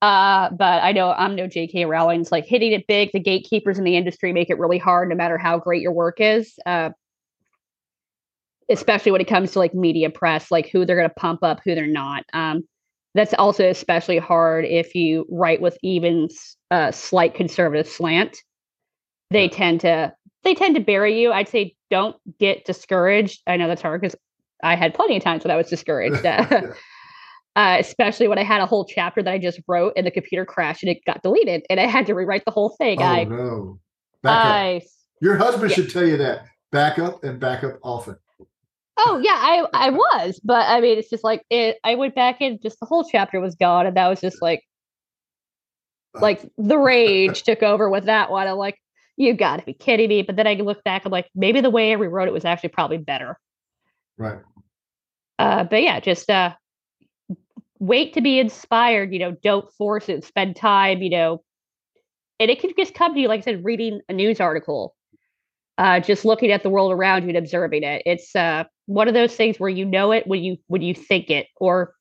[0.00, 3.78] uh, but i know i'm no jk rowling it's like hitting it big the gatekeepers
[3.78, 6.90] in the industry make it really hard no matter how great your work is uh,
[8.70, 11.58] especially when it comes to like media press like who they're going to pump up
[11.64, 12.62] who they're not um,
[13.14, 16.28] that's also especially hard if you write with even
[16.70, 18.36] a uh, slight conservative slant.
[19.30, 21.32] They tend to they tend to bury you.
[21.32, 23.42] I'd say don't get discouraged.
[23.46, 24.16] I know that's hard because
[24.62, 26.24] I had plenty of times when I was discouraged.
[26.24, 26.62] uh,
[27.58, 30.44] Uh, especially when I had a whole chapter that I just wrote and the computer
[30.44, 33.02] crashed and it got deleted and I had to rewrite the whole thing.
[33.02, 33.80] Oh I, no!
[34.22, 34.82] Back I, up.
[35.20, 35.74] Your husband yeah.
[35.74, 36.44] should tell you that.
[36.70, 38.16] Back up and back up often.
[38.96, 41.78] oh yeah, I I was, but I mean, it's just like it.
[41.82, 44.62] I went back in, just the whole chapter was gone, and that was just like,
[46.14, 48.46] like the rage took over with that one.
[48.46, 48.78] I'm like,
[49.18, 50.22] you got to be kidding me!
[50.22, 52.70] But then I look back, I'm like, maybe the way I rewrote it was actually
[52.70, 53.38] probably better.
[54.16, 54.38] Right.
[55.38, 56.54] Uh, but yeah, just uh,
[57.78, 59.12] wait to be inspired.
[59.12, 60.24] You know, don't force it.
[60.24, 61.02] Spend time.
[61.02, 61.42] You know,
[62.40, 64.94] and it can just come to you, like I said, reading a news article,
[65.78, 68.02] uh, just looking at the world around you and observing it.
[68.06, 71.30] It's uh, one of those things where you know it when you when you think
[71.30, 71.94] it, or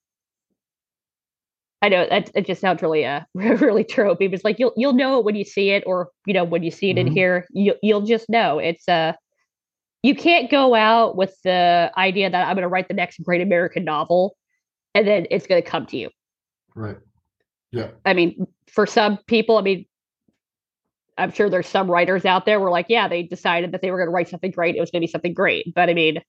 [1.82, 4.94] I know that it just sounds really uh really tropey, but it's like you'll you'll
[4.94, 7.14] know it when you see it, or you know when you see it in Mhm.
[7.14, 9.14] here, you you'll just know it's uh
[10.04, 13.42] you can't go out with the idea that I'm going to write the next great
[13.42, 14.38] American novel,
[14.94, 16.10] and then it's going to come to you.
[16.76, 16.98] Right.
[17.72, 17.90] Yeah.
[18.06, 19.86] I mean, for some people, I mean,
[21.18, 23.98] I'm sure there's some writers out there where like, yeah, they decided that they were
[23.98, 24.76] going to write something great.
[24.76, 25.74] It was going to be something great.
[25.74, 26.22] But I mean,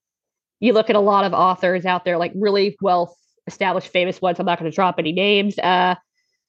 [0.61, 3.15] you look at a lot of authors out there, like really well
[3.49, 4.39] established, famous ones.
[4.39, 5.59] I'm not going to drop any names.
[5.59, 5.97] Uh,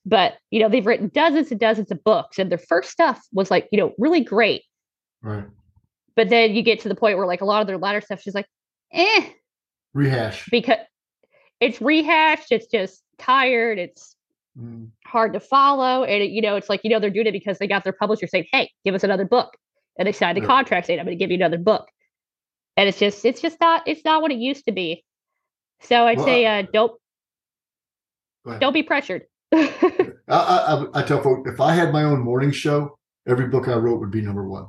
[0.05, 3.49] but you know, they've written dozens and dozens of books, and their first stuff was
[3.51, 4.63] like, you know, really great.
[5.21, 5.45] Right.
[6.15, 8.23] But then you get to the point where like a lot of their latter stuff
[8.23, 8.47] just like,
[8.91, 9.29] eh,
[9.93, 10.47] Rehash.
[10.51, 10.77] because
[11.59, 12.51] it's rehashed.
[12.51, 13.79] It's just tired.
[13.79, 14.15] It's
[14.59, 14.89] Mm.
[15.05, 16.03] hard to follow.
[16.03, 17.93] And it, you know, it's like, you know, they're doing it because they got their
[17.93, 19.55] publisher saying, Hey, give us another book.
[19.97, 20.47] And they signed a Yeah.
[20.47, 21.87] contract saying, I'm gonna give you another book.
[22.75, 25.03] And it's just it's just not it's not what it used to be.
[25.81, 26.91] So I'd Well, say uh don't
[28.59, 29.23] don't be pressured.
[29.53, 33.75] I, I, I, tell folks if I had my own morning show, every book I
[33.75, 34.67] wrote would be number one.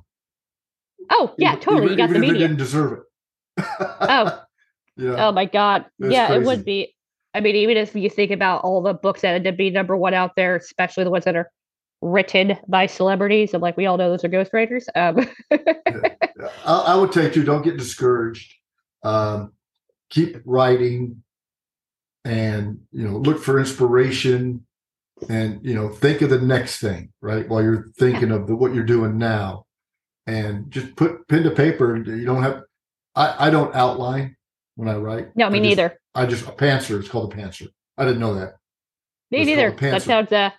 [1.11, 1.85] oh yeah, Even- totally.
[1.85, 2.39] Even, you got the media.
[2.39, 3.65] didn't deserve it.
[3.79, 4.43] Oh.
[4.97, 5.29] yeah.
[5.29, 5.87] Oh my god.
[5.99, 6.95] That's yeah, it would be.
[7.35, 9.97] I mean, even if you think about all the books that end up being number
[9.97, 11.51] one out there, especially the ones that are
[12.03, 14.85] written by celebrities, and like we all know those are ghostwriters.
[14.97, 15.29] Um,
[16.65, 17.45] I, I would take you.
[17.45, 18.55] Don't get discouraged.
[19.05, 19.53] Um,
[20.11, 21.23] keep writing,
[22.25, 24.67] and you know, look for inspiration,
[25.29, 27.13] and you know, think of the next thing.
[27.21, 29.65] Right while you're thinking of the, what you're doing now,
[30.27, 31.97] and just put pen to paper.
[31.97, 32.63] You don't have.
[33.15, 34.37] I, I don't outline
[34.77, 35.37] when I write.
[35.37, 36.01] no, me I just- neither.
[36.15, 36.99] I just a pantser.
[36.99, 37.69] It's called a pantser.
[37.97, 38.55] I didn't know that.
[39.31, 39.71] Me neither.
[39.71, 40.51] That sounds uh,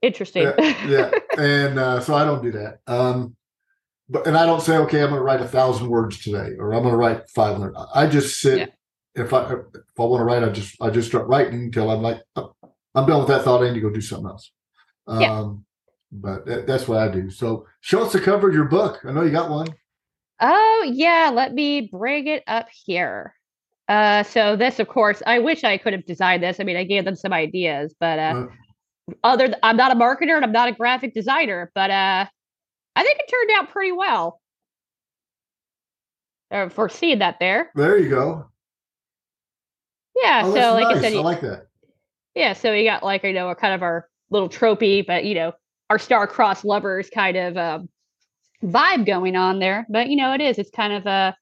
[0.00, 0.44] interesting.
[0.44, 1.10] Yeah, yeah.
[1.38, 2.78] and uh, so I don't do that.
[2.86, 3.34] Um,
[4.08, 6.72] but and I don't say, okay, I'm going to write a thousand words today, or
[6.74, 7.74] I'm going to write 500.
[7.94, 8.58] I just sit.
[8.58, 8.66] Yeah.
[9.14, 12.02] If I if I want to write, I just I just start writing until I'm
[12.02, 12.54] like, oh,
[12.94, 13.62] I'm done with that thought.
[13.62, 14.50] I need to go do something else.
[15.06, 15.64] Um,
[16.10, 17.30] But that, that's what I do.
[17.30, 19.00] So show us the cover of your book.
[19.04, 19.66] I know you got one.
[20.40, 23.34] Oh yeah, let me bring it up here.
[23.88, 26.58] Uh, so this, of course, I wish I could have designed this.
[26.60, 28.46] I mean, I gave them some ideas, but uh,
[29.10, 32.24] Uh, other, th- I'm not a marketer and I'm not a graphic designer, but uh,
[32.96, 34.40] I think it turned out pretty well.
[36.50, 38.46] Uh, for seeing that there, there you go.
[40.16, 40.42] Yeah.
[40.44, 40.98] Oh, so, like nice.
[40.98, 41.66] I said, I like that.
[42.34, 42.52] yeah.
[42.52, 45.52] So we got like you know, kind of our little tropey, but you know,
[45.90, 47.88] our star-crossed lovers kind of um,
[48.64, 49.86] vibe going on there.
[49.90, 50.58] But you know, it is.
[50.58, 51.36] It's kind of a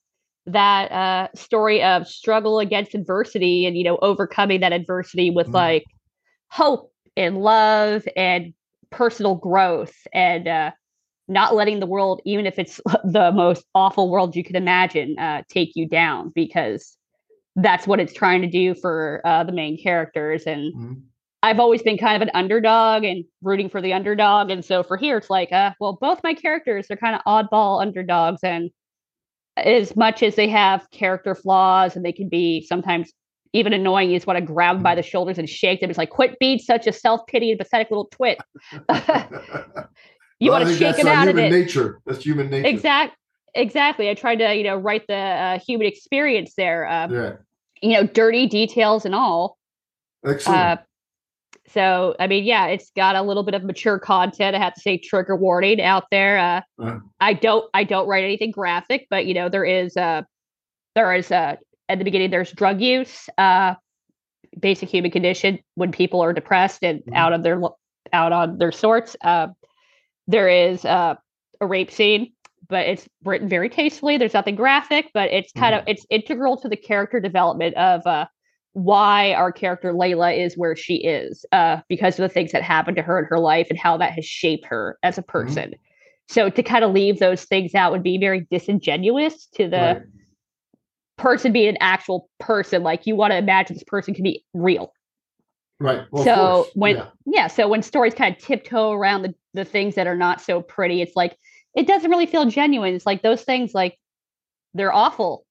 [0.47, 5.55] that uh, story of struggle against adversity and you know overcoming that adversity with Mhm.
[5.55, 5.85] like
[6.49, 8.55] hope and love and
[8.91, 10.71] personal growth and uh,
[11.29, 15.43] not letting the world, even if it's the most awful world you could imagine, uh,
[15.49, 16.97] take you down because
[17.62, 21.03] that's what it's trying to do for uh, the main characters and Mhm.
[21.42, 24.51] I've always been kind of an underdog and rooting for the underdog.
[24.51, 27.81] And so for here, it's like, uh, well, both my characters are kind of oddball
[27.81, 28.40] underdogs.
[28.44, 28.70] And
[29.57, 33.11] as much as they have character flaws and they can be sometimes
[33.55, 35.88] even annoying, you just want to grab them by the shoulders and shake them.
[35.88, 38.38] It's like, quit being such a self pity and pathetic little twit.
[40.40, 41.51] You Well, want to shake uh, out of it.
[41.51, 42.01] nature.
[42.07, 42.66] That's human nature.
[42.68, 43.14] Exact,
[43.55, 44.09] exactly.
[44.09, 46.87] I tried to, you know, write the uh, human experience there.
[46.87, 47.33] Uh, Yeah.
[47.83, 49.57] You know, dirty details and all.
[50.27, 50.59] Excellent.
[50.59, 50.77] Uh,
[51.69, 54.57] so I mean, yeah, it's got a little bit of mature content.
[54.57, 56.38] I have to say, trigger warning out there.
[56.38, 56.99] Uh, Uh.
[57.21, 60.23] I don't, I don't write anything graphic, but you know, there is, uh,
[60.95, 61.57] there is, uh,
[61.88, 63.75] at the beginning, there's drug use, uh,
[64.59, 67.14] basic human condition when people are depressed and Mhm.
[67.14, 67.61] out of their,
[68.12, 69.16] out on their sorts.
[69.23, 69.49] Uh,
[70.27, 71.14] there is uh,
[71.61, 72.33] a rape scene,
[72.71, 74.17] but it's written very tastefully.
[74.17, 78.27] There's nothing graphic, but it's kind of it's integral to the character development of uh,
[78.73, 82.97] why our character Layla is where she is, uh, because of the things that happened
[82.97, 85.75] to her in her life and how that has shaped her as a person.
[86.29, 90.03] So to kind of leave those things out would be very disingenuous to the Right.
[91.19, 92.85] person being an actual person.
[92.85, 94.93] Like you want to imagine this person can be real.
[95.81, 96.03] Right.
[96.13, 97.07] Well, so when yeah.
[97.27, 100.63] yeah, so when stories kind of tiptoe around the, the things that are not so
[100.63, 101.37] pretty, it's like
[101.75, 102.95] it doesn't really feel genuine.
[102.95, 103.99] It's like those things like
[104.75, 105.47] they're awful.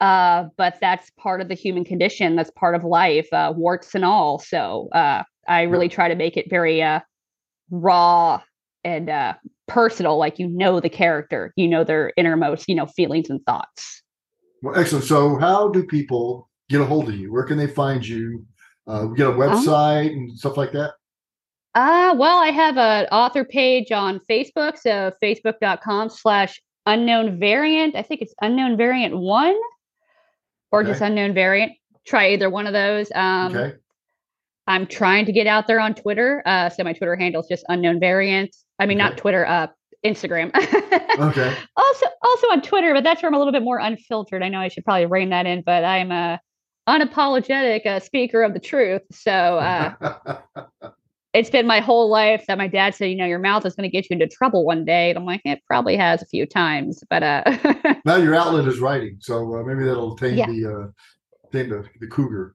[0.00, 2.34] Uh, but that's part of the human condition.
[2.34, 4.40] That's part of life, uh, warts and all.
[4.40, 7.00] So uh, I really try to make it very uh,
[7.70, 8.42] raw
[8.82, 9.34] and uh,
[9.68, 10.18] personal.
[10.18, 14.02] Like you know the character, you know their innermost, you know, feelings and thoughts.
[14.62, 15.04] Well, excellent.
[15.04, 17.32] So, how do people get a hold of you?
[17.32, 18.44] Where can they find you?
[18.86, 19.38] Uh, get a uh-huh.
[19.38, 20.94] website um, and stuff like that.
[21.74, 27.96] Uh, well, I have an author page on Facebook, so facebook.com slash unknown variant.
[27.96, 29.56] I think it's unknown variant one
[30.70, 30.90] or okay.
[30.90, 31.72] just unknown variant.
[32.06, 33.10] Try either one of those.
[33.14, 33.76] Um, okay.
[34.66, 36.42] I'm trying to get out there on Twitter.
[36.44, 38.54] Uh, so my Twitter handle is just unknown variant.
[38.78, 39.08] I mean, okay.
[39.08, 39.68] not Twitter, uh,
[40.04, 40.50] Instagram.
[41.18, 41.56] okay.
[41.76, 44.42] Also, also on Twitter, but that's where I'm a little bit more unfiltered.
[44.42, 46.40] I know I should probably rein that in, but I'm a
[46.88, 49.02] unapologetic uh, speaker of the truth.
[49.10, 50.40] So uh,
[51.34, 53.88] it's been my whole life that my dad said, you know, your mouth is going
[53.88, 55.10] to get you into trouble one day.
[55.10, 57.42] And I'm like, it probably has a few times, but uh
[58.04, 60.46] now your outlet is writing, so uh, maybe that'll tame yeah.
[60.46, 60.86] the uh
[61.52, 62.54] tame the, the cougar.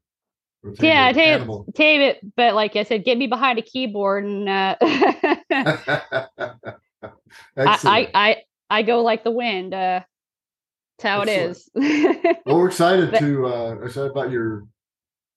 [0.80, 4.76] Yeah, tame, tame it, but like I said, get me behind a keyboard and uh
[4.82, 6.70] I,
[7.58, 9.74] I, I I go like the wind.
[9.74, 10.02] Uh
[11.00, 11.58] that's how Excellent.
[11.76, 12.40] it is.
[12.46, 14.68] well, we're excited but, to uh excited about your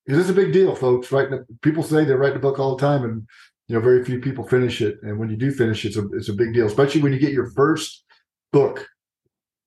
[0.07, 1.13] because it's a big deal, folks.
[1.13, 1.29] Right?
[1.63, 3.27] People say they write the book all the time, and
[3.69, 4.99] you know, very few people finish it.
[5.03, 7.33] And when you do finish, it's a it's a big deal, especially when you get
[7.33, 8.05] your first
[8.53, 8.87] book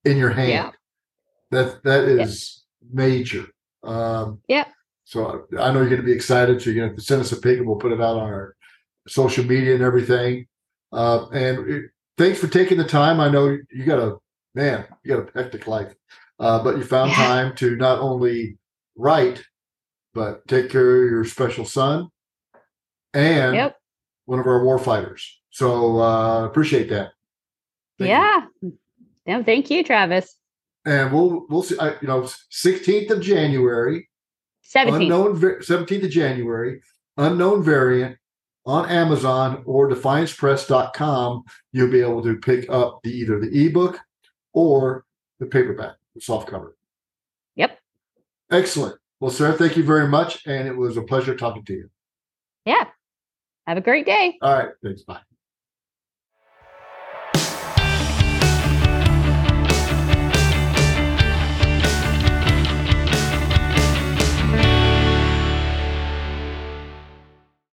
[0.04, 0.50] in your hand.
[0.50, 0.72] Yeah.
[1.52, 2.90] That that is yeah.
[2.94, 3.46] major.
[3.84, 4.66] Um, yeah.
[5.06, 6.62] So I, I know you're going to be excited.
[6.62, 8.56] So you're going to send us a pic, and we'll put it out on our
[9.08, 10.48] social media and everything.
[10.92, 11.84] Uh, and it,
[12.18, 13.20] thanks for taking the time.
[13.20, 14.18] I know you got a
[14.56, 15.94] man, you got a hectic life,
[16.40, 18.58] uh, but you found time to not only
[18.96, 19.44] write
[20.14, 22.10] but take care of your special son
[23.14, 23.78] and yep.
[24.26, 25.40] one of our war fighters.
[25.52, 27.12] So uh, appreciate that.
[28.00, 28.46] Thank yeah.
[28.62, 28.78] You.
[29.26, 30.36] No, thank you, Travis.
[30.86, 31.78] And we'll we'll see.
[32.02, 34.10] you know, sixteenth of January,
[34.62, 36.82] seventeenth, unknown seventeenth of January,
[37.18, 38.18] unknown variant
[38.66, 41.44] on Amazon or DefiancePress.com.
[41.72, 44.00] You'll be able to pick up the either the ebook
[44.52, 45.06] or
[45.40, 46.76] the paperback, the soft cover.
[47.56, 47.80] Yep.
[48.52, 48.98] Excellent.
[49.24, 50.46] Well, sir, thank you very much.
[50.46, 51.90] And it was a pleasure talking to you.
[52.66, 52.84] Yeah.
[53.66, 54.38] Have a great day.
[54.42, 54.72] All right.
[54.84, 55.04] Thanks.
[55.04, 55.22] Bye.